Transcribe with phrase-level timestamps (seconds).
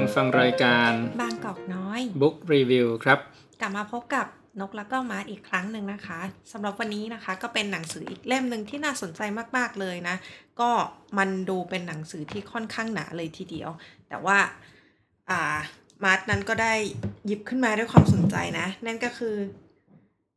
[0.00, 0.92] ลังฟังรายการ
[1.22, 3.18] บางกอกน้อย Book Review ครับ
[3.60, 4.26] กลับมาพบกับ
[4.60, 6.20] นกแล้วก็มาร์ทอีกครั้งหนึ่งนะคะ
[6.52, 9.20] สำหรับวันนี้นะคะก็เป็นหนังสืออีกเล่มหนึ่งที่น่าสนใจ
[9.56, 10.16] มากๆเลยนะ
[10.60, 10.70] ก็
[11.18, 13.70] มันดูเป็นหนังสือที่ค่อนข้างหนาเลยทีเดียว
[14.08, 14.38] แต่ว่า
[15.30, 15.58] อ่า
[16.04, 16.74] มาร์ทนั้นก็ได้
[17.26, 19.34] หยิบขึ้นมาด้วยความสนใจนะ นั่นก็คือ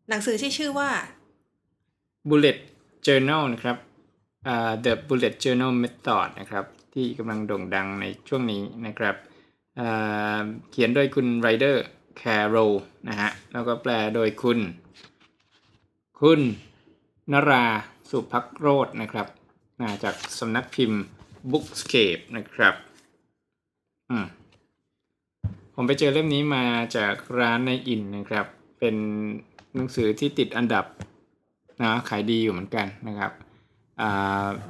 [0.09, 0.89] หนังสือที่ชื่อว่า
[2.29, 2.57] Bullet
[3.05, 3.77] Journal นะครับ
[4.47, 9.31] อ่า The Bullet Journal Method นะครับ ที่กำลังโด่งดังในช่วงนี้นะครับอ่า
[10.69, 11.85] เขียนโดยคุณไรเดอร์
[12.17, 12.55] แคโร
[13.07, 14.59] นะฮะ แล้วก็แปลโดยคุณ
[16.19, 16.39] คุณ
[17.31, 17.65] นรา
[18.09, 21.01] สุภักโรจน์นะครับาจากสำนักพิมพ์
[21.51, 22.75] Bookscape นะครับ
[24.09, 24.25] อืม
[25.75, 28.45] ผมไปเจอเล่มนี้มาจากร้านในอินนะครับ
[28.79, 28.95] เป็น
[29.73, 30.85] หนังสือที่ติดอันดับ
[31.81, 33.31] นะขายดีอยู่เหมือนกันนะครับ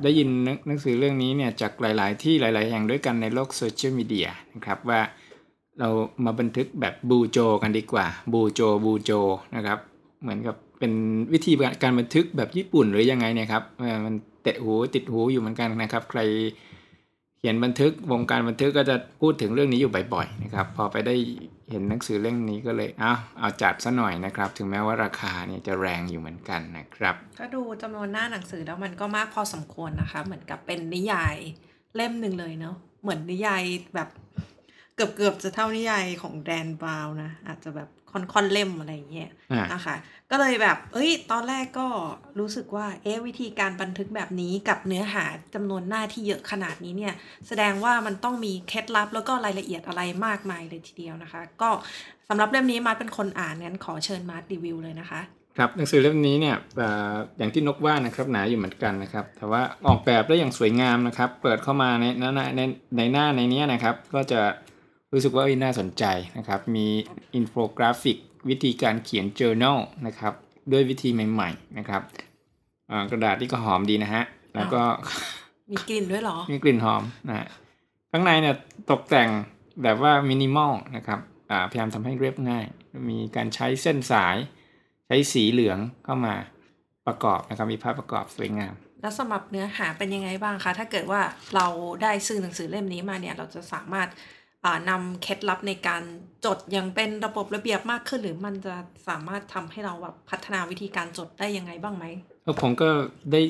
[0.04, 0.30] ได้ยิน
[0.68, 5.00] หนังสือเรื่องนี้เนี่ยจากหลาย ๆ ที่หลาย ๆ แห่งด้วยกันในโลกโซเชียลมีเดียนะครับว่า
[5.80, 5.90] เรา
[6.26, 9.12] มาบันทึกแบบบูโจกันดีกว่าบูโจบูโจ
[9.56, 9.80] นะครับ
[10.22, 10.94] เหมือนกับเป็น
[11.34, 13.64] วิธีการบันทึกแบบญี่ปุ่นหรือยังไงเนี่ยครับ
[14.06, 16.22] มันเตะหูติดหูอยู่เหมือนกันนะครับ ใคร
[17.46, 21.16] ขียนบันทึกวงการบันทึกก็จะพูดถึงเรื่องนี้อยู่บ่อยๆนะครับพอไปได้
[21.70, 31.36] เห็นหนังสือเล่มนี้ก็เลยเอาเอาจัดซะหน่อยนะครับ ถึงแม้ว่าราคาเนี่ยจะแรงอยู่เหมือนกันนะครับ ก็ดูจำนวนหน้าหนังสือแล้วมันก็มากพอสมควรนะคะ เหมือนกับเป็นนิยาย
[31.96, 33.64] เล่มหนึ่งเลยเนาะเหมือนนิยาย
[33.96, 34.10] แบบ
[34.96, 39.96] เกือบเกือบๆจะเท่านิยายของแดนบราวน์นะอาจจะแบบค่อนค่อนๆเล่มอะไรอย่างเงี้ยอ่านะคะ
[40.36, 41.88] ก็เลยแบบ เอ้ย ตอนแรกก็
[42.40, 45.26] รู้สึกว่า เอ๊ะ วิธีการบันทึกแบบนี้กับเนื้อหา
[45.56, 47.14] จำนวนหน้าที่เยอะขนาดนี้เนี่ย
[47.48, 51.70] แสดงว่ามันต้องมีเคล็ดลับแล้วก็รายละเอียดอะไรมากมายเลยทีเดียวนะคะ ก็
[52.30, 55.22] สำหรับเล่มนี้มาร์ทเป็นคนอ่านงั้นขอเชิญมาร์ทรีวิวเลยนะคะ
[55.58, 56.56] ครับ หนังสือเล่มนี้เนี่ย
[57.38, 62.62] อย่างที่นกว่านะครับ หนาอยู่เหมือนกันนะครับ แต่ว่าออกแบบได้อย่างสวยงามนะครับ เปิดเข้ามาในหน้าใน
[62.98, 64.42] ในหน้าในเนี้ยนะครับ ก็จะ
[65.14, 66.04] รู้สึกว่าเอ้ยน่าสนใจ
[66.38, 66.88] นะครับ มี
[67.36, 68.18] อินโฟกราฟิก
[68.50, 69.78] วิธีการเขียน journal
[70.08, 70.34] นะครับ
[70.72, 72.02] ด้วยวิธีใหม่ ๆ นะครับ
[72.90, 74.24] อ่ากระดาษที่ก็หอมดีนะฮะ
[74.56, 74.82] แล้วก็
[75.72, 77.48] มีกลิ่นด้วยเหรอ มีกลิ่นหอมนะฮะ
[78.12, 78.56] ข้างในเนี่ย
[78.92, 79.30] ตกแต่ง
[79.84, 81.20] แบบว่ามินิมอลนะครับ
[81.52, 82.66] อ่าพยายามทำให้เรียบง่าย
[83.10, 84.36] มีการใช้เส้นสาย
[85.08, 86.34] ใช้สีเหลืองเข้ามา
[87.08, 91.22] ประกอบนะครับ มีภาพประกอบสวยงาม แล้วสำหรับเนื้อหาเป็นยังไงบ้างคะ ถ้าเกิดว่า
[91.56, 91.68] เรา
[92.04, 94.43] ได้ซื้อหนังสือเล่มนี้มาเนี่ย เราจะสามารถอ่า
[94.90, 96.04] นำเคล็ดลับในการ
[96.46, 98.76] จดอย่างเป็นระบบระเบียบมากขึ้น หรือมันจะ
[99.08, 102.06] สามารถทำให้เราแบบพัฒนาวิธีการจดได้ยังไงบ้างไหม
[102.44, 102.90] แล้วผมก็
[103.32, 103.42] ได้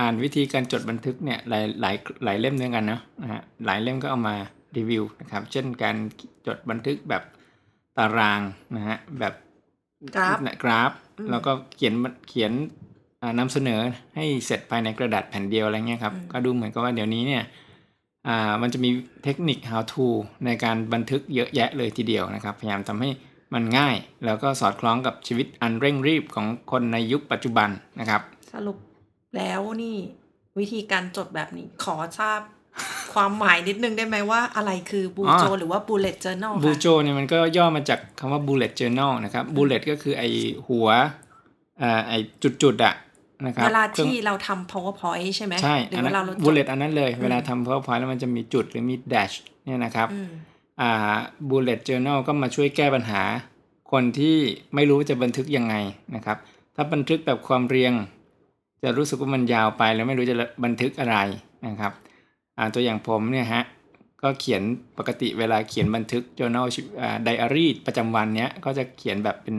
[0.00, 1.94] อ่านวิธีการจดบันทึกเนี่ยหลายหลาย
[2.24, 4.36] หลายเล่มด้วยกันเนาะนะฮะหลายเล่มก็เอามา
[4.76, 5.96] รีวิวนะครับ เช่นการ
[6.46, 7.22] จดบันทึกแบบ
[7.98, 8.40] ตาราง
[8.76, 9.34] นะฮะแบบ
[10.16, 11.94] กราฟนะกราฟอืมแล้วก็เขียน
[12.28, 12.52] เขียน
[13.22, 13.80] อ่านำเสนอ
[14.16, 17.42] ให้เสร็จภายในกระดาษแผ่นเดียวอะไรเงี้ยครับ ก็ดูเหมือนกับว่าเดี๋ยวนี้เนี่ย
[18.28, 18.90] อ่ามันจะมี
[19.24, 20.06] เทคนิค how to
[20.44, 23.10] ในการบันทึกเยอะแยะเลยทีเดียวนะครับ พยายามทำให้
[23.54, 27.68] มันง่าย แล้วก็สอดคล้องกับชีวิตอันเร่งรีบของคนในยุคปัจจุบัน
[28.00, 28.20] นะครับ
[28.52, 28.76] สรุป
[29.36, 29.96] แล้วนี่
[30.58, 32.40] วิธีการจดแบบนี้ขอทราบ
[33.14, 40.24] ความหมายนิดนึงได้ไหมว่าอะไรคือบูโจอ๋อหรือว่า bullet journal บูคะโจเนี่ยมันก็ย่อมาจากคำว่า bullet journal นะครับ bullet ก็คือไอ
[40.68, 40.88] หัว
[41.78, 42.12] เอ่อไอ
[42.62, 42.94] จุดๆอะ
[43.46, 49.34] นะครับเวลาครื่องที่เราทำ powerpoint ใช่ไหมใช่หรืออันเวนั้นลาเราจดบูเลตอันนั้นเลย เวลาทำ powerpoint แล้วมันจะมีจุดหรือมี dash
[49.64, 50.30] เนี่ยนะครับอืม
[50.80, 51.16] อ่า
[51.50, 53.22] bullet journal ก็มาช่วยแก้ปัญหา
[53.92, 54.36] คนที่
[54.74, 55.74] ไม่รู้ว่าจะบันทึกยังไง
[56.14, 56.36] นะครับ
[56.74, 57.92] ถ้าบันทึกแบบความเรียง
[58.82, 61.16] จะรู้สึกว่ามันยาวไปแล้วไม่รู้จะบันทึกอะไร
[61.66, 61.92] นะครับ
[62.58, 63.64] อ่าตัวอย่างผมเนี่ยฮะ
[64.22, 64.62] ก็เขียน
[64.98, 66.66] ปกติเวลาเขียนบันทึก journal
[67.02, 69.56] อ่า diary ประจำวันเนี้ยก็จะเขียนแบบเป็น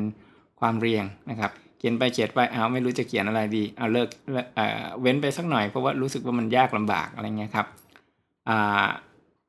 [0.60, 7.68] ความเรียงนะครับเขียนไปเขียนไปเอาวไม่รู้จะเขียนอะไรดีเอาเลิกเลิกเอ่อเว้นไปสักหน่อยเพราะว่ารู้สึกว่ามันยากลำบากอะไรเงี้ยครับ
[8.50, 8.86] อ่า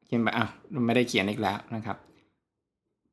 [0.06, 0.50] เขียนไปอ้าว
[0.86, 1.96] ไม่ได้เขียนอีกแล้วนะครับ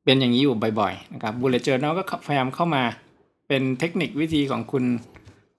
[0.04, 2.82] เป็นอย่างนี้อยู่บ่อยๆนะครับ bullet journal ก็พยายามเข้ามา
[3.48, 4.84] เป็นเทคนิควิธีของคุณ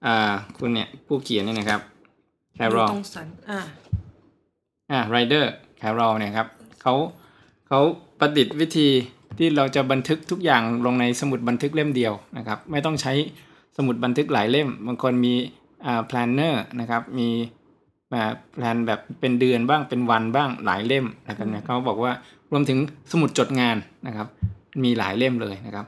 [0.06, 1.80] อ่าคุณเนี่ยผู้เขียนเนี่ยนะครับ
[2.54, 3.60] แคดูรอลตรงสันอ่า
[4.90, 6.46] อ่าไรเดอร์แครอลเนี่ยครับ
[6.82, 6.94] เขา
[7.68, 7.80] เขา
[8.18, 8.88] ประดิษฐ์วิธี
[9.38, 13.12] ที่เราจะบันทึกทุกอย่างลงในสมุดบันทึกเล่มเดียวนะครับ ไม่ต้องใช้
[13.76, 15.34] สมุดบันทึกหลายเล่ม บางคนมี
[15.86, 17.28] อ่า planner นะครับ มี
[18.14, 22.12] อ่าแพลนแบบเป็นเดือนบ้างเป็นวันบ้างหลายเล่มนะครับเนี่ยเขาบอกว่า
[22.52, 22.78] รวมถึง
[23.12, 23.76] สมุดจดงาน
[24.06, 24.26] นะครับ
[24.82, 25.86] มีหลายเล่มเลยนะครับ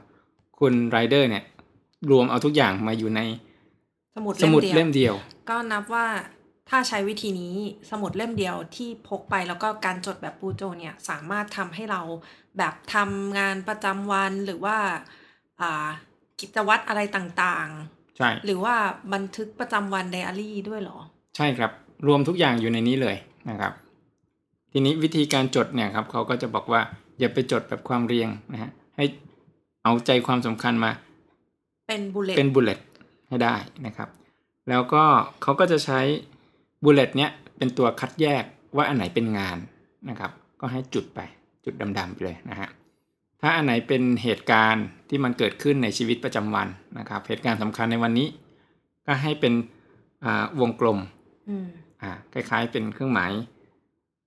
[0.59, 1.43] คุณไรเดอร์เนี่ย
[2.11, 3.21] รวมเอาทุกอย่างมาอยู่ใน
[4.15, 6.07] สมุดสมุดเล่เล่มมเดียวเดียว ก็นับว่า
[6.69, 7.55] ถ้าใช้วิธีนี้
[7.91, 12.01] สมุดเล่มเดียวที่พกไปแล้วก็การจดแบบบูโจเนี่ยสามารถทำให้เรา
[12.57, 14.77] แบบทำงานประจำวันหรือว่า
[15.61, 15.87] อ่า
[16.39, 17.67] กิจวัตรอะไรต่าง
[18.17, 18.75] ใช่ๆหรือว่า
[19.13, 20.97] บันทึกประจำวันไดอารี่ด้วยเหรอ
[21.35, 21.71] ใช่ครับ
[22.07, 23.15] รวมทุกอย่างอยู่ในนี้เลย
[23.49, 23.73] นะครับ
[24.71, 26.81] ทีนี้วิธีการจดเนี่ยครับเขาก็จะบอกว่า
[27.19, 29.05] อย่าไปจดแบบความเรียงนะฮะให้
[29.83, 30.91] เอาใจความสำคัญมา
[31.87, 32.79] เป็น bullet เป็น bullet
[33.29, 33.55] ให้ได้
[33.85, 34.09] นะครับ
[34.69, 35.03] แล้วก็
[35.41, 35.99] เขาก็จะใช้
[36.83, 38.43] bullet เนี้ยเป็นตัวคัดแยก
[38.75, 39.57] ว่าอันไหนเป็นงาน
[40.09, 40.31] นะครับ
[40.61, 41.19] ก็ให้จุดไป
[41.65, 42.69] จุดดำๆไปเลยนะฮะ
[43.41, 46.67] ถ้าอันไหนเป็นเหตุการณ์ที่มันเกิดขึ้นในชีวิตประจำวัน
[46.99, 48.27] นะครับ เหตุการณ์สำคัญในวันนี้
[49.05, 49.53] ก็ให้เป็น
[50.25, 50.99] อ่าวงกลม
[51.49, 51.67] อืม
[52.01, 53.31] อ่าคล้าย ๆ เป็นเครื่องหมาย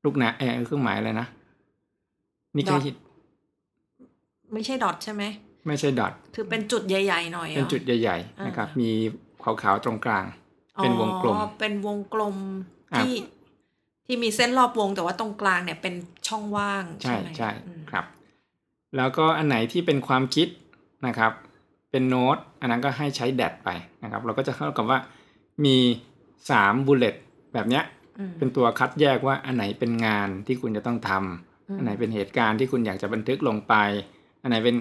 [0.05, 1.26] ลูกนะเออเครื่องหมายอะไรนะ
[2.56, 2.97] นี่ก็ Dot
[4.53, 5.23] ไม่ใช่ดอทใช่ไหม
[5.67, 8.91] ไม่ใช่ดอทคือเป็นจุดใหญ่ๆหน่อยหรอเป็นจุดใหญ่ๆนะครับอ่ามี
[9.43, 10.25] มีขาวๆตรงกลาง
[10.76, 12.37] เป็นวงกลมอ๋อเป็นวงกลม
[12.93, 13.12] อะที่
[14.06, 15.94] ที่มีเส้นรอบวงแต่ว่าตรงกลางเนี่ยเป็น
[16.29, 18.05] ช่องว่างใช่ใช่ไหมใช่อืมครับ
[18.97, 20.49] แล้วก็อันไหนที่เป็นความคิด
[21.06, 21.33] นะครับ
[21.91, 23.69] เป็นโน้ตอันนั้นก็ให้ใช้แดดไป
[24.03, 24.99] นะครับ เราก็จะเท่ากับว่า
[25.65, 25.77] มี
[26.33, 27.15] 3บุลเลต
[27.55, 27.85] แบบเนี้ย
[28.19, 33.75] อืมเป็นตัวคัดแยกว่าอันไหนเป็นงานที่คุณจะต้องทำอืมอันไหนเป็นเหตุการณ์ที่คุณอยากจะบันทึกลงไป
[34.43, 34.77] อันไหนเป็น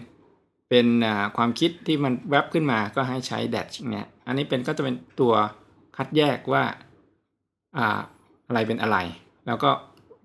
[0.69, 5.33] เป็นอ่าความคิดที่มันแวบขึ้นมาก็ให้ใช้แดดเนี้ยอันนี้เป็นก็จะเป็นตัว
[5.97, 6.63] คัดแยกว่า
[7.77, 7.99] อ่า
[8.47, 8.97] อะไรเป็นอะไร
[9.47, 9.69] แล้วก็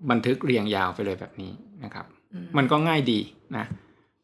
[0.09, 1.51] บันทึกเรียงยาวไปเลยแบบนี้
[1.83, 2.16] นะครับอื
[2.57, 3.19] มันก็ง่ายดี
[3.57, 3.65] นะ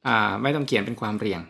[0.08, 1.42] อ่าไม่ต้องเขียนเป็นความเรียง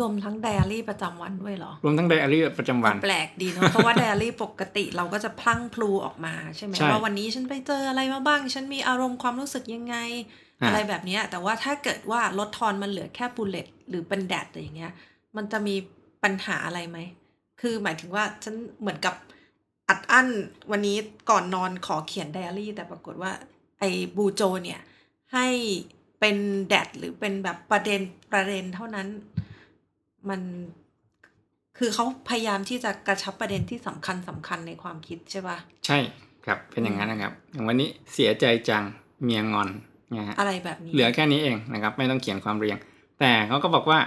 [0.00, 9.96] รวมทั้งไดอารี่ประจำวันด้วยเหรอ รวมทั้งไดอารี่ประจำวัน แปลกดีเนาะเพราะว่าไดอารี่ปกติเราก็จะพลั้งพลูออกมาใช่ไหมใช่ว่าวันนี้ฉันไปเจออะไรมาบ้าง ฉันมีอารมณ์ความรู้สึกยังไง
[10.60, 14.92] อ่าอะไรแบบเนี้ยแต่ว่าถ้าเกิดว่าลดทอนมันเหลือแค่บูลเลตหรือเป็นแดดอะไรอย่างเงี้ย
[15.36, 15.74] มันจะมี
[16.22, 16.98] ปัญหาอะไรไหม
[17.60, 19.14] คือหมายถึงว่าฉันเหมือนกับ
[19.88, 20.28] อัดอั้น
[20.70, 20.96] วันนี้
[21.30, 23.32] ก่อนนอนขอเขียนไดอารี่ แต่ปรากฏว่า
[23.80, 24.80] ไอ้บูโจเนี่ย
[25.34, 25.46] ให้
[26.20, 26.36] เป็น
[26.68, 28.00] แดดหรือเป็นแบบประเด็น
[28.32, 29.08] ประเด็นเท่านั้น
[30.28, 30.40] มัน
[31.78, 35.56] คือเขาพยายามที่จะกระชับประเด็นที่สำคัญสำคัญในความคิดใช่ปะ
[35.86, 35.98] ใช่
[36.46, 38.82] ครับเป็นอย่างนั้นนะครับอย่างวันนี้เสียใจจัง
[39.24, 39.68] เมียงอน
[40.10, 42.76] เนี่ยฮะอะไรแบบนี้เหลือแค่นี้เองนะครับ ไม่ต้องเขียนความเรียง
[43.20, 43.98] แต่เขาก็บอกว่า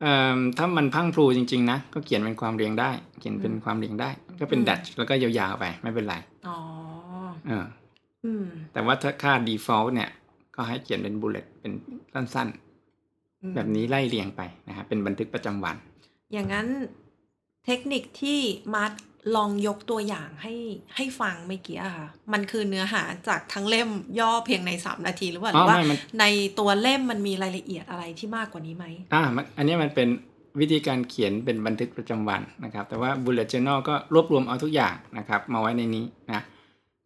[0.00, 2.90] เอิ่มถ้ามันพรังพรูจริงๆนะก็เขียนเป็นความเรียงได้
[3.20, 4.10] เขียนเป็นความเรียงได้
[4.40, 6.14] ก็เป็นดัชแล้วก็ยาวๆไปไม่เป็นไร
[6.48, 6.58] อ๋อ
[7.48, 7.64] เออ
[8.24, 10.10] อืมแต่ว่าถ้าค่า default เนี่ย
[10.54, 11.72] ก็ให้เขียนเป็น bullet เป็น
[12.14, 12.48] สั้น
[13.42, 15.76] อืมๆแบบนี้ไล่เรียงไปนะครับเป็นบันทึกประจำวัน
[16.32, 16.66] อย่างนั้น
[17.66, 18.40] เทคนิคที่
[18.74, 18.92] มาร์ท
[19.36, 20.54] ลองยกตัวอย่างให้
[20.96, 26.24] ให้ฟังเมื่อกี้อะค่ะ มันคือเนื้อหาจากทั้งเล่มย่อเพียงในสามนาทีหรือเปล่าหอ๋รืออว่าไม่มันใน
[26.58, 30.08] ตัวเล่มมันมีรายละเอียดอะไรที่มากกว่านี้ไหมอ่ามันอันนี้มันเป็น
[30.60, 36.42] วิธีการเขียนเป็นบันทึกประจำวันนะครับ แต่ว่า bullet journal ก็รวบรวมเอาทุกอย่างนะครับ มาไว้ในนี้นะ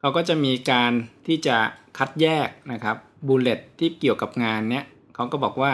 [0.00, 0.93] เขาก็จะมีการ
[1.27, 1.56] ที่จะ
[1.99, 4.85] คัดแยกนะครับ bullet ที่เกี่ยวกับงานเนี้ย
[5.15, 5.73] เขาก็บอกว่า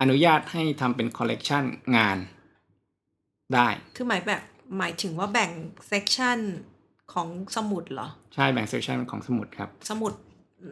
[0.00, 1.64] อนุญาตให้ทำเป็น collection
[1.96, 2.18] งาน
[3.54, 4.42] ได้ คือหมายแบบ
[4.78, 5.50] หมายถึงว่าแบ่ง
[5.88, 6.38] เซกชัน
[7.12, 10.12] ของสมุดเหรอ ใช่แบ่ง section ของสมุดครับ สมุด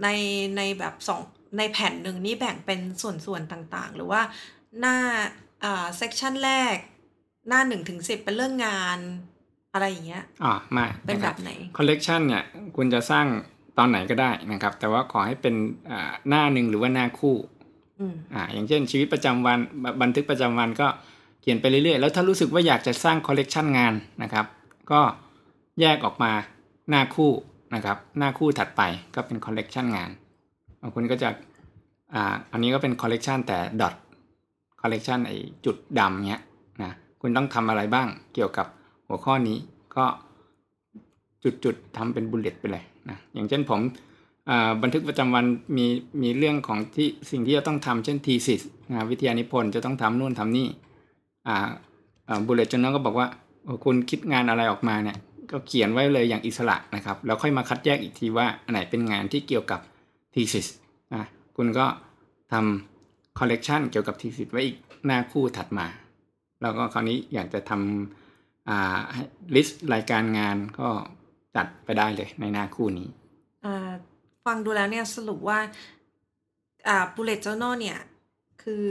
[0.02, 0.08] ใน
[0.56, 1.20] ในแบบสอง
[1.58, 4.20] ในแผ่นหนึ่งนี่แบ่งเป็นส่วนๆต่างๆ หรือว่า
[4.80, 4.96] หน้า
[5.64, 6.76] อ่า section แรก
[7.48, 8.98] หน้าหนึ่งถึงสิบเป็นเรื่องงาน
[9.72, 12.44] อะไรอย่างเงี้ยอ๋อไม่เป็นนะครับแบบไหน collection เนี่ย
[12.76, 13.26] คุณจะสร้าง
[13.78, 15.54] ตอนไหนก็ได้นะครับ แต่ว่าขอให้เป็น
[15.90, 17.36] อ่าหน้าหนึ่งหรือว่าหน้าคู่
[18.00, 20.86] อืมอ่าอย่างเช่นชีวิตประจำวันบันทึกประจำวันก็
[21.40, 24.46] เขียนไปเรื่อยๆ แล้วถ้ารู้สึกว่าอยากจะสร้างคอลเลกชันงานนะครับ
[24.90, 25.00] ก็
[25.80, 26.32] แยกออกมา
[26.90, 27.32] หน้าคู่
[27.74, 28.82] นะครับ หน้าคู่ถัดไป
[29.14, 30.10] ก็เป็นคอลเลกชันงาน
[30.80, 31.28] บางคนก็จะ
[32.14, 33.94] อ่าอันนี้ก็เป็นคอลเลกชันแต่ dot
[34.80, 35.32] collection ไอ้
[35.64, 36.42] จุดดำเนี้ย
[36.82, 38.66] นะคุณต้องทำอะไรบ้างเกี่ยวกับ
[39.08, 39.58] หัวข้อนี้
[39.96, 40.04] ก็
[41.64, 43.80] จุดๆทำเป็น bullet ไปเลย นะอย่างเช่นผม
[44.82, 45.44] บันทึกประจำวัน
[45.76, 45.86] มี
[46.22, 50.68] มีเรื่องของที่สิ่งที่จะต้องทำเช่น thesis นะวิทยานิพนธ์จะต้องทำนู่นทำนี่
[51.48, 51.68] อ่า
[52.46, 53.26] bullet journal นั้นก็บอกว่า
[53.84, 55.18] คุณคิดงานอะไรออกมาเนี่ย
[55.50, 59.80] ก็เขียนไว้เลยอย่างอิสระนะครับแล้วค่อยมาคัดแยกอีกทีว่าอันไหนเป็นงานที่เกี่ยวกับ
[60.34, 60.66] thesis
[61.14, 61.24] นะ
[61.56, 61.86] คุณก็
[62.52, 65.86] ทำคอลเลกชันเกี่ยวกับ thesis ไว้อีกหน้าคู่ถัดมา
[66.62, 70.88] แล้วก็คราวนี้อยากจะทำ list รายการงานก็
[71.56, 73.08] จัดไปได้เลยในหน้าคู่นี้
[73.64, 73.90] อ่า
[74.46, 75.58] ฟังดูแล้วเนี่ยสรุปว่า
[76.88, 77.98] อ่า bullet journal เนี่ย
[78.62, 78.90] คือ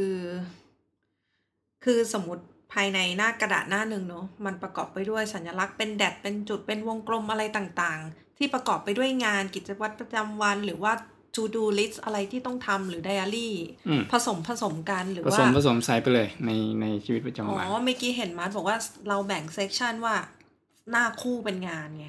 [1.83, 10.93] คือสมมติภายในหน้ากระดาษหน้าหนึ่งเนอะมันประกอบไปด้วยสัญลักษณ์เป็นแดดเป็นจุดเป็นวงกลมอะไรต่างๆ ที่ประกอบไปด้วยงานกิจวัตรประจำวัน หรือว่า
[11.35, 13.49] to do list อะไรที่ต้องทำหรือ diary
[13.87, 16.51] อืมผสมผสมกันหรือผว่าสมผสมใส่ไปเลยใน
[16.81, 18.77] ในชีวิตประอ๋จำวันอเมื่อกี้เห็นมาร์ทบอกว่า
[19.09, 20.15] เราแบ่งเซกชันว่า
[20.91, 22.07] หน้าคู่เป็นงานไง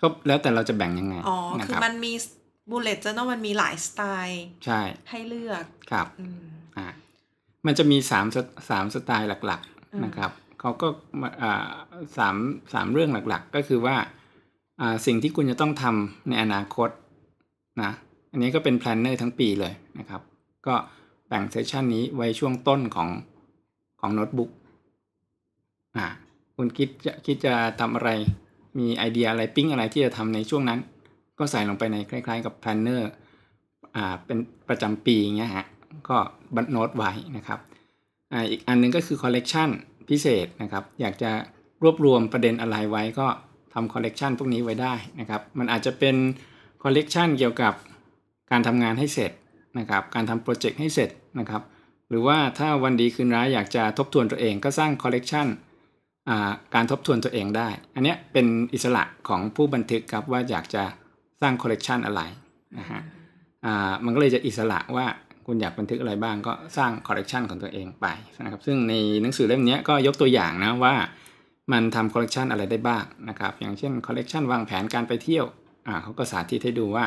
[0.00, 2.12] ก็แล้วแต่เราจะแบ่งยังไงอ๋อนะคืคอรับมันมี
[2.70, 6.86] bullet journal มันมีหลายสไตล์ใช่ให้เลือกครับอืมอ่า
[7.66, 8.36] มันจะมีสามส
[8.70, 9.60] สามสไตล์หลัก
[9.94, 10.88] อืมๆนะครับเขาก็
[11.20, 11.68] มาอ่า
[12.18, 12.36] สาม
[12.72, 13.96] สามเรื่องหลักๆ ก็คือว่า
[14.80, 16.90] อ่าสิ่งที่คุณจะต้องทำในอนาคต
[17.82, 17.90] นะ
[18.32, 20.22] อันนี้ก็เป็น planner ทั้งปีเลยนะครับ
[20.66, 20.74] ก็
[21.28, 23.08] แบ่ง section นี้ไว้ช่วงต้นของ
[24.00, 24.50] ของโน้ตบุ๊ก
[25.96, 26.06] อ่า
[26.56, 28.10] คุณคิดจะคิดจะทำอะไร
[28.78, 30.80] มีไอเดียอะไรปิ้งอะไรที่จะทำในช่วงนั้น
[31.38, 33.02] ก็ใส่ลงไปในคล้าย ๆ กับ planner
[33.96, 35.66] อ่าเป็นประจำปีเงี้ยฮะ
[36.08, 36.16] ก็
[36.54, 37.58] บันโน้ตไว้นะครับ
[38.32, 39.68] อ่าอีกอันนึงก็คือ collection
[40.08, 41.30] พิเศษนะครับ อยากจะ
[41.82, 43.26] รวบรวมประเด็นอะไรไว้ก็
[43.74, 46.16] ทำ collection พวกนี้ไว้ได้นะครับ มันอาจจะเป็น
[46.82, 47.72] collection เกี่ยวกับ
[48.50, 49.32] การทำงานให้เสร็จ
[49.78, 51.62] นะครับ การทำโปรเจกต์ให้เสร็จนะครับ
[52.08, 55.50] หรือว่าถ้าวันดีคืนร้ายอยากจะทบทวนตัวเองก็สร้าง collection ก
[56.74, 60.82] การทบทวนตัวเองได้ อันนี้เป็นอิสระของผู้บันทึกครับว่าอยากจะ
[61.40, 62.22] สร้าง collection อะไร
[62.78, 63.00] นะฮะ
[64.04, 65.06] มันก็เลยจะอิสระว่า
[65.46, 68.06] คุณอยากบันทึกอะไรบ้างก็สร้าง collection ของตัวเองไป
[68.44, 70.94] นะครับซึ่งในหนังสือเล่มนี้ก็ยกตัวอย่างนะว่า
[71.72, 75.46] มันทำ collection อะไรได้บ้างนะครับอย่างเช่น collection วางแผนการไปเที่ยว
[76.02, 77.04] เขาก็สาธิตให้ดูว่า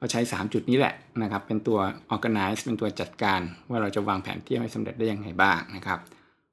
[0.00, 1.78] ก็ใช้ 3 จุดนี้แหละนะครับเป็นตัว
[2.14, 3.40] organize เป็นตัวจัดการ
[3.70, 5.98] ว่าเราจะวางแผนเที่ยวให้สำเร็จได้ยังไงบ้างนะครับ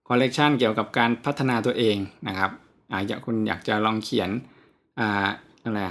[0.08, 1.98] คอลเลกชันเกี่ยวกับการพัฒนาตัวเอง
[2.28, 2.52] นะครับ
[2.92, 4.30] อาอยากคุณอยากจะลองเขียน
[5.00, 5.28] อ่า
[5.64, 5.82] อะไร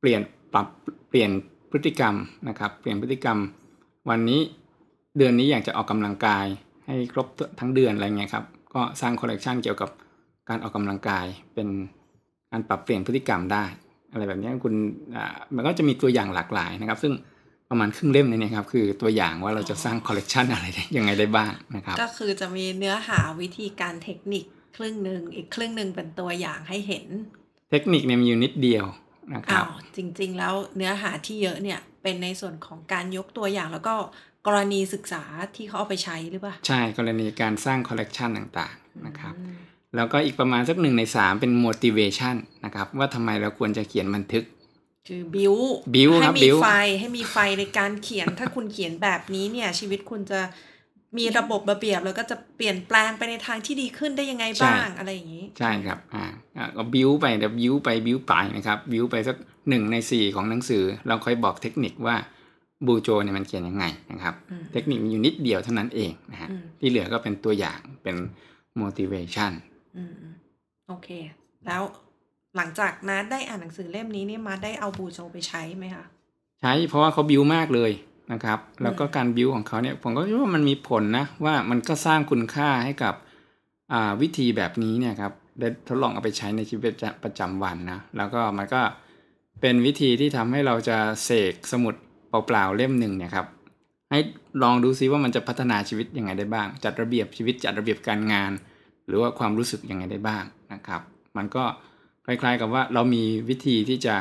[0.00, 0.20] เปลี่ยน
[0.52, 0.66] ปรับ
[1.08, 1.30] เปลี่ยน
[1.70, 2.14] พฤติกรรม
[2.48, 3.38] นะครับ เปลี่ยนพฤติกรรม
[4.10, 4.40] วันนี้
[5.18, 6.46] เดือนนี้อยากจะออกกำลังกาย
[6.86, 7.26] ให้ครบ
[7.60, 9.90] ทั้งเดือนอะไรเงี้ยครับก็สร้างคอลเลกชันเกี่ยวกับ
[10.48, 11.68] การออกกำลังกายเป็น
[12.50, 13.64] การปรับเปลี่ยนพฤติกรรมได้
[14.12, 14.74] อะไรแบบนี้คุณ
[15.54, 17.12] มันก็จะมีตัวอย่างหลากหลายนะครับ ซึ่ง
[17.70, 24.44] ประมาณครึ่งเล่มนี่นะครับคือตัวอย่างว่าเราจะสร้างคอลเลกชันอะไรได้ยังไงได้บ้างนะครับก็คือจะมีเนื้อหาวิธีการเทคนิค
[24.76, 27.06] ครึ่งหนึ่งอีกครึ่งหนึ่งเป็นตัวอย่างให้เห็น
[27.70, 28.84] เทคนิคเนี่ยมีอยู่นิดเดียว
[29.34, 29.66] นะครับ
[29.96, 33.94] จริงๆ แล้วเนื้อหาที่เยอะเนี่ยเป็นในส่วนของการยกตัวอย่างแล้วก็
[34.46, 35.22] กรณีศึกษา
[35.56, 39.34] ที่เขาเอาไปใช้หรือเปล่า ใช่กรณีการสร้างคอลเลกชันต่างๆนะครับ
[39.96, 44.44] แล้วก็อีกประมาณสักหนึ่งในสามเป็น motivation นะครับว่าทำไมเราควรจะเขียนบันทึก
[45.08, 45.54] คือบิว
[45.94, 46.66] บิวให้มีไฟ
[46.98, 50.40] ให้มีไฟในการเขียน ถ้าคุณเขียนแบบนี้เนี่ย ชีวิตคุณจะ
[51.18, 56.24] มีระบบระเบียบแล้วก็จะเปลี่ยนแปลงไปในทางที่ดีขึ้นได้ยังไงบ้างอะไรอย่างนี้ ใช่ครับอ่า
[56.76, 59.36] ก็บิวไปเดี๋ยวบิวไปบิวไปนะครับบิวไปสัก
[59.68, 62.16] หนึ่งในสี่ของหนังสือ เราค่อยบอกเทคนิคว่า
[62.86, 64.34] บูโจเนี่ยมันเขียนยังไงนะครับ
[64.72, 68.16] เทคนิคมีอยู่นิดเดียวเท่านั้นเองนะฮะที่เหลือก็เป็นตัวอย่างเป็น
[68.80, 69.52] motivation
[70.88, 71.08] โอเค
[71.66, 71.82] แล้ว
[72.56, 76.04] หลังจากนัดได้อ่านหนังสือเล่มนี้นี่มาได้เอาบูโจไปใช้ไหมคะ
[76.60, 77.92] ใช้เพราะว่าเขาบิวมากเลย
[78.32, 83.14] นะครับ แล้วก็การบิวของเขาเนี่ยผมก็คิดว่ามันมีผลนะว่ามันก็สร้างคุณค่าให้กับ
[84.22, 86.82] วิธีแบบนี้เนี่ยครับได้ทดลองเอาไปใช้ในชีวิต
[87.24, 88.80] ประจำวันนะแล้วก็มันก็
[89.60, 91.94] เป็นวิธีที่ทำให้เราจะเสกสมุด
[92.28, 93.46] เปล่าๆเล่มหนึ่งเนี่ยครับ
[94.10, 94.18] ให้
[94.62, 98.52] ลองดูซิว่ามันจะพัฒนาชีวิตยังไงได้บ้าง จัดระเบียบชีวิตจัดระเบียบการงาน
[99.06, 101.00] หรือว่าความรู้สึกยังไงได้บ้างนะครับ
[101.36, 101.64] มันก็
[102.26, 104.14] คล้ายๆกับว่าเรามีวิธีที่จะ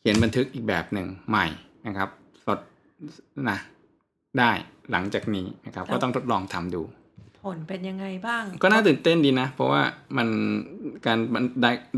[0.00, 1.46] เขียนบันทึกอีกแบบหนึ่งใหม่
[1.86, 2.08] นะครับ
[2.46, 2.58] สด
[3.50, 3.58] นะ
[4.38, 4.50] ได้
[4.90, 6.82] หลังจากนี้นะครับ ก็ต้องทดลองทำดู
[7.44, 9.82] ผลเป็นยังไงบ้าง ก็น่าตื่นเต้นดีนะ เพราะว่า
[10.16, 10.28] มัน
[11.06, 11.18] การ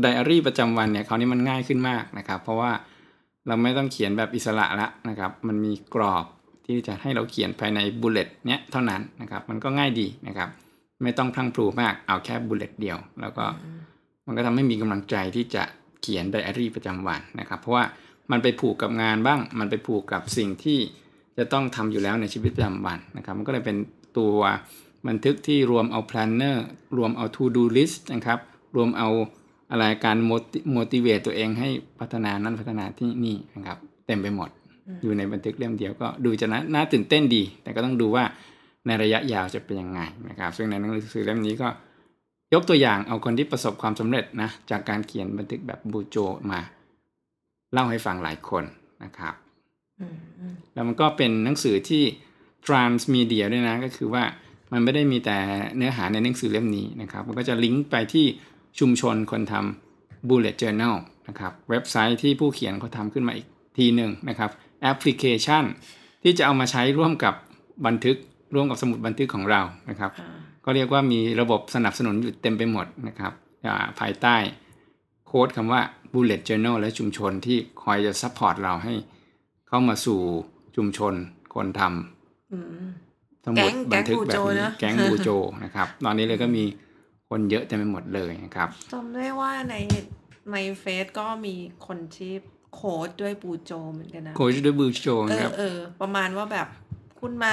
[0.01, 2.71] ไดอารี่ประจำวันเนี่ยคราวนี้มันง่ายขึ้นมากนะครับ เพราะว่า
[3.47, 6.25] เราไม่ต้องเขียนแบบอิสระละนะครับ มันมีกรอบ
[6.65, 10.49] ที่จะให้เราเขียนภายใน bullet เนี้ยเท่านั้นนะครับ มันก็ง่ายดีนะครับ
[11.03, 13.45] ไม่ต้องพรั่งพรูมากเอาแค่ bullet เดียว แล้วก็
[14.27, 15.63] มันก็ทำให้มีกำลังใจที่จะ
[16.01, 17.83] เขียนไดอารี่ประจำวันนะครับ เพราะว่า
[18.31, 20.79] มันไปผูกกับงานบ้าง มันไปผูกกับสิ่งที่
[21.37, 23.77] จะต้องทำอยู่แล้วในชีวิตประจำวันนะครับ มันก็เลยเป็น
[24.17, 24.37] ตัว
[25.07, 26.57] บันทึกที่รวมเอา planner
[26.97, 28.39] รวมเอา to do list นะครับ
[28.75, 29.09] รวมเอา
[29.71, 30.17] อะไรการ
[30.75, 31.69] motivate ตัวเองให้
[31.99, 34.49] พัฒนานั้นพัฒนาที่นี่นะครับ เต็มไปหมด
[35.01, 38.23] อยู่ในบันทึกเล่มเดียวก็ดูจะน่าตื่นเต้นดี แต่ก็ต้องดูว่า
[38.87, 41.67] ในระยะยาวจะเป็นยังไงนะครับ ซึ่งในหนังสือเล่มนี้ก็
[42.53, 46.17] ยกตัวอย่างเอาคนที่ประสบความสำเร็จนะจากการเขียนบันทึกแบบบูโจ
[46.51, 46.59] มา
[47.73, 48.63] เล่าให้ฟังหลายคน
[49.03, 49.33] นะครับ
[50.73, 52.03] แล้วมันก็เป็นหนังสือที่
[52.65, 54.23] transmedia ด้วยนะก็คือว่า
[54.71, 55.37] มันไม่ได้มีแต่
[55.75, 58.25] เนื้อหาในหนังสือเล่มนี้นะครับ มันก็จะลิงก์ไปที่
[58.79, 60.95] ชุมชนคนทำ bullet journal
[61.27, 64.49] นะครับ เว็บไซต์ที่ผู้เขียนเขาทำขึ้นมาอีกทีหนึ่งนะครับ
[64.81, 65.63] แอปพลิเคชัน
[66.23, 67.33] ที่จะเอามาใช้ร่วมกับ
[67.85, 68.17] บันทึก
[68.55, 70.11] ร่วมกับสมุดบันทึกของเรานะครับ
[70.69, 73.33] ก็เรียกว่ามีระบบสนับสนุนอยู่เต็มไปหมดนะครับ
[73.99, 74.35] ภายใต้
[75.27, 75.81] โค้ดคำว่า
[76.13, 78.93] bullet journal และชุมชนที่คอยจะ support เราให้
[79.67, 80.19] เข้ามาสู่
[80.75, 81.13] ชุมชน
[81.55, 85.29] คนทำสมุดบันทึกแบบนี้แก๊ง BuJo
[85.63, 86.63] นะครับ ตอนนี้เลยก็มี
[87.29, 89.75] คนเยอะเต็มไปหมดเลยนะครับจำได้ว่าใน
[90.51, 91.55] ในเฟซก็มี
[91.87, 92.33] คนที่
[92.75, 95.07] โค้ชด้วย BuJo เหมือนกันนะ โค้ชด้วย BuJo
[95.41, 96.67] ครับเออประมาณว่าแบบ
[97.19, 97.51] คุณมา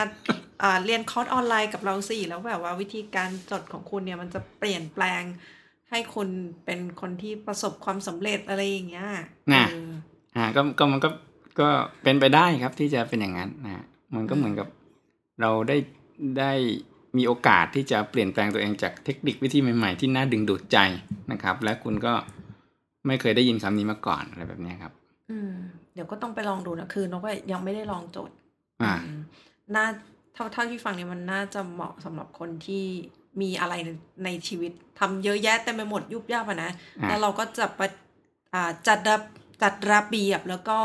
[0.84, 5.22] เรียนคอร์สออนไลน์กับเราสิแล้วแบบว่าวิธีการจดของคุณเนี่ยมันจะเปลี่ยนแปลง
[5.90, 6.28] ให้คุณ
[6.64, 9.08] เป็นคนที่ประสบความสำเร็จอะไรอย่างเงี้ย
[9.52, 9.64] นะ
[10.36, 11.08] อ่าก็ก็มันก็
[11.60, 11.68] ก็
[12.02, 13.84] เป็นไปได้ครับที่จะเป็นอย่างนั้นนะ
[14.14, 14.68] มันก็เหมือนกับ
[15.40, 15.76] เราได้
[16.38, 16.52] ได้
[17.16, 20.78] มีโอกาสที่จะเปลี่ยนแปลงตัวเองจากเทคนิควิธีใหม่ๆ ที่น่าดึงดูดใจ
[21.32, 22.12] นะครับ และคุณก็
[23.06, 24.92] ไม่เคยได้ยินคำนี้มาก่อนอะไรแบบเนี้ยครับ
[25.30, 25.52] อืม
[25.94, 28.30] เดี๋ยวก็ต้องไปลองดูนะคือนกก็ยังไม่ได้ลองจด
[28.82, 29.20] อ่าอืม
[29.74, 29.86] น่า
[30.34, 32.84] เท่าเท่าที่ฟังเนี่ยมันน่าจะเหมาะสำหรับคนที่
[33.40, 33.90] มีอะไรใน
[34.24, 36.70] ในชีวิตทำเยอะแยะเต็มไปหมดยุบยับอะนะ
[37.02, 37.88] อ่าแล้วเราก็จะประ
[38.54, 39.16] อ่าจัดระ
[39.62, 40.78] จัดระเบียบแล้วก็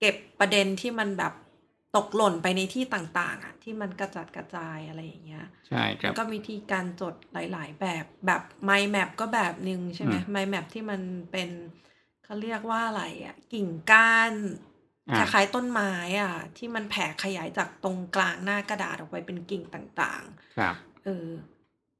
[0.00, 1.32] เก็บประเด็นที่มันแบบ
[1.96, 11.00] ตกหล่นไปในที่ต่างๆอะที่มันกระจัดกระจายอะไรอย่างเงี้ยใช่คแล้รับวก็วิธีการจดหลาย ๆ แบบแบบ mind map ก็แบบหนึ่งใช่ไหมอืม mind map ที่มัน
[11.32, 11.48] เป็น
[12.24, 14.73] เขาเรียกว่าอะไรอะกิ่งก้านค
[15.10, 20.22] อ่าล้ายๆต้นไม้อะ ที่มันแผ่ขยายจากตรงกลางหน้ากระดาษออกไปเป็นกิ่งต่าง
[20.58, 21.26] ครับ ๆ เออ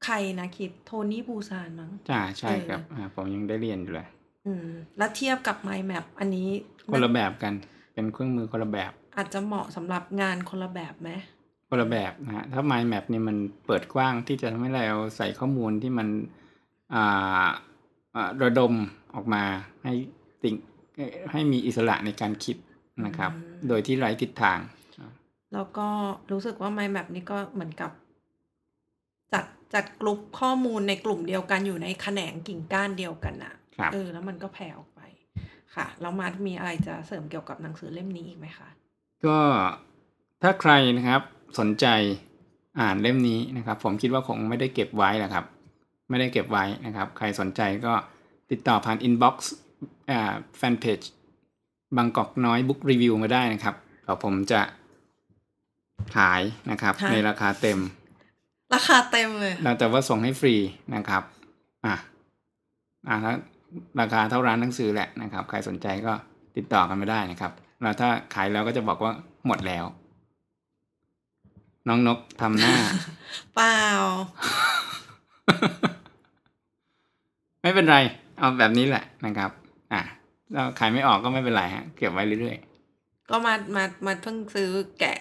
[0.05, 4.09] ใครนะคิดโทนี่บูซานมั้งใช่ใช่เออครับ อ่า ผมยังได้เรียนอยู่เลย
[4.47, 4.69] อืม
[4.99, 6.49] แล้วเทียบกับ mind map อันนี้
[6.93, 7.55] คนละแบบกัน
[7.93, 11.11] เป็นเครื่องมือคนละแบบ อาจจะเหมาะสำหรับงานคนละแบบไหม
[11.69, 14.85] คนละแบบนะฮะ ถ้า mind map เนี่ยมันเปิดกว้างที่จะทำให้เรา
[15.17, 16.09] ใส่ข้อมูลที่มัน
[16.95, 17.49] อ่า
[18.15, 18.73] อ่าระดม
[19.15, 19.43] ออกมา
[19.85, 19.93] ให้
[20.43, 20.55] ติง
[21.33, 22.57] ให้มีอิสระในการคิด
[23.07, 23.33] นะครับ
[23.69, 24.59] โดยที่ไร้ทิศทาง
[25.55, 25.89] แล้วก็
[26.31, 27.91] รู้สึกว่า mind map นี่ก็เหมือนกับ
[29.33, 35.01] จัดจัดกลุ่มข้อมูลในกลุ่มเดียวกันอยู่ในแขนงกิ่งก้านเดียวกันน่ะครับเออแล้วมันก็แผ่ออกไป
[35.75, 38.69] ค่ะแล้วมาร์ทมีอะไรจะเสริมเกี่ยวกับหนังสือเล่มนี้อีกไหมคะ
[39.27, 39.39] ก็
[40.43, 41.23] ถ้าใครนะครับ
[41.59, 41.87] สนใจ
[42.81, 45.45] อ่านเล่มนี้นะครับ ผมคิดว่าคงไม่ได้เก็บไว้แหละครับ
[46.11, 47.95] ไม่ได้เก็บไว้นะครับ ใครสนใจก็
[48.51, 49.53] ติดต่อผ่าน inbox
[50.11, 51.01] อ่าแฟนเพจ
[51.97, 53.75] บางกอกน้อย Book Review มาได้นะครับ
[54.05, 54.61] เดี๋ยวผมจะ
[56.17, 57.79] ขายนะครับฮะในราคาเต็ม
[58.75, 60.55] ราคาเต็มเลย แล้วแต่ว่าส่งให้ฟรี
[60.95, 61.23] นะครับ
[61.87, 61.95] อะ
[63.09, 63.37] อะแล้ว
[64.01, 66.13] ราคาเท่าร้านหนังสือแหละนะครับ ใครสนใจก็
[66.57, 69.13] ติดต่อกันมาได้นะครับ แล้วถ้าขายแล้วก็จะบอกว่า
[69.47, 69.85] หมดแล้ว
[71.89, 72.75] น้องนกทำหน้า
[73.55, 73.79] เปล่า
[77.63, 77.97] ไม่เป็นไร
[78.39, 79.51] เอาแบบนี้แหละนะครับ
[79.93, 80.24] อะถ้า
[80.79, 82.57] ขายไม่ออกก็ไม่เป็นไรฮะ เก็บไว้เรื่อย
[83.31, 85.19] ก็มามามาเพิ่งซื้อแกะ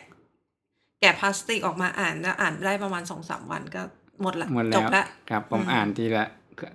[1.01, 3.81] แกะพลาสติกออกมาอ่านแล้วอ่านได้ประมาณสองสามวันก็
[4.21, 6.25] หมดละๆหมดจแล้วบละครับผมอืมอ่านทีละ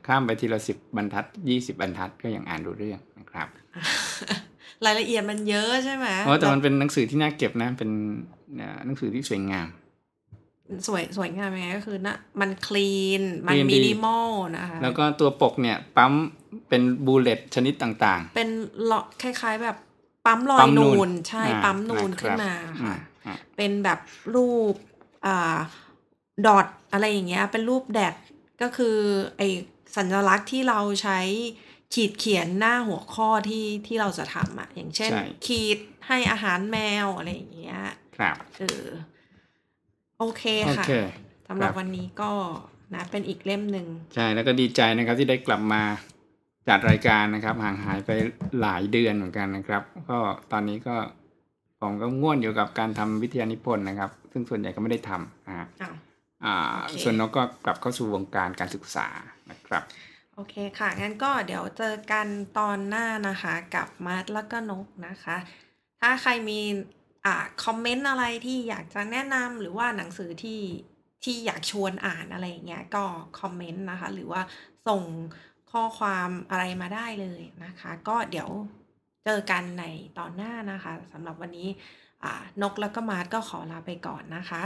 [0.06, 3.48] ข้ามไปทีละสิบบรรทัดยี่สิบบรรทัดก็ยังอ่านดูเรื่องนะครับ
[4.84, 7.90] รายละเอียดมันเยอะใช่ไหมเพราะแต่มันเป็นหนังสือที่น่าเก็บนะ เป็น
[8.56, 9.66] เอ่อหนังสือที่สวยงาม
[10.86, 14.28] สวยสวยงามยังไงก็คือนะมันคลีน มัน clean ดี มินิมอล
[14.58, 16.12] นะคะ แล้วก็ตัวปกเนี่ย ปั๊ม
[16.68, 18.48] เป็นบูเลตชนิดต่าง เป็น
[18.84, 19.76] เลาะคล้าย ๆ แบบ
[20.26, 23.98] ปั๊มรอปั๊ยมนูนูนนใช่อ่าปั๊มนูนนะครับ ขึ้นมาๆค่ะ อ่า เป็นแบบ
[24.34, 24.74] รูป
[25.26, 25.58] อ่า
[26.46, 28.14] ดอทอะไรอย่างเงี้ย เป็นรูปแดด
[28.62, 28.96] ก็คือ
[29.36, 29.42] ไอ
[29.96, 31.20] สัญลักษณ์ที่เราใช้
[31.94, 37.78] ขีดเขียนหน้าหัวข้อที่ที่เราจะทำอะอย่างเช่น ใช่ ขีดให้อาหารแมวอะไรอย่างเงี้ย
[38.16, 38.84] ครับ เออ
[40.18, 40.92] โอเคโอค่ะเค
[41.48, 42.30] สำหรับครับวันนี้ก็
[42.94, 45.82] นะเป็นอีกเล่มหนึ่งใช่แล้วก็ดีใจนะครับที่ได้กลับมา
[46.68, 48.10] จัดรายการนะครับ ห่างหายไป
[48.60, 50.18] หลายเดือนเหมือนกันนะครับ ก็
[50.52, 50.96] ตอนนี้ก็
[51.80, 55.94] ผมก็ง่วนอยู่กับการทำวิทยานิพนธ์นะครับ ซึ่งส่วนใหญ่ก็ไม่ได้ทำนะฮะอ้าว
[56.44, 59.06] อ่าโอเคส่วนนกก็กลับเข้าสู่วงการการศึกษา
[59.50, 59.82] นะครับ
[60.34, 62.26] โอเคค่ะ งั้นก็เดี๋ยวเจอกัน
[62.58, 65.36] ตอนหน้านะคะ กับมาร์ทแล้วก็นกนะคะ
[66.00, 66.60] ถ้าใครมี
[67.26, 70.60] อ่า comment อะไรที่อยากจะแนะนำหรือว่าหนังสือที่
[71.24, 73.04] ที่อยากชวนอ่านอะไรอย่างเงี้ยก็
[73.40, 74.42] comment นะคะ หรือว่า
[74.88, 75.02] ส่ง
[75.72, 78.48] ข้อความอะไรมาได้เลยนะคะ ก็เดี๋ยว
[79.24, 79.84] เจอกันใน
[80.18, 81.68] ตอนหน้านะคะสำหรับวันนี้
[82.24, 84.62] อ่านกแล้วก็มาร์ทก็ขอลาไปก่อนนะคะ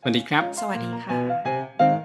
[0.00, 1.95] สวัสดีครับ สวัสดีค่ะ